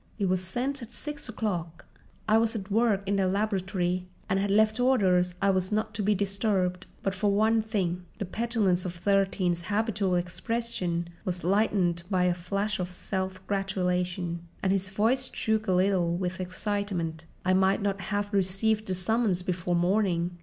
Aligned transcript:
"It 0.17 0.25
was 0.27 0.43
sent 0.43 0.81
at 0.81 0.89
six 0.89 1.29
o'clock." 1.29 1.85
"I 2.27 2.39
was 2.39 2.55
at 2.55 2.71
work 2.71 3.03
in 3.07 3.17
the 3.17 3.27
laboratory 3.27 4.07
and 4.27 4.39
had 4.39 4.49
left 4.49 4.79
orders 4.79 5.35
I 5.43 5.51
was 5.51 5.71
not 5.71 5.93
to 5.93 6.01
be 6.01 6.15
disturbed. 6.15 6.87
But 7.03 7.13
for 7.13 7.31
one 7.31 7.61
thing"—the 7.61 8.25
petulance 8.25 8.83
of 8.83 8.95
Thirteen's 8.95 9.61
habitual 9.65 10.15
expression 10.15 11.07
was 11.23 11.43
lightened 11.43 12.01
by 12.09 12.23
a 12.23 12.33
flash 12.33 12.79
of 12.79 12.91
self 12.91 13.45
gratulation, 13.45 14.47
and 14.63 14.71
his 14.71 14.89
voice 14.89 15.29
shook 15.31 15.67
a 15.67 15.71
little 15.71 16.17
with 16.17 16.41
excitement—"I 16.41 17.53
might 17.53 17.83
not 17.83 18.01
have 18.01 18.33
received 18.33 18.87
the 18.87 18.95
summons 18.95 19.43
before 19.43 19.75
morning." 19.75 20.35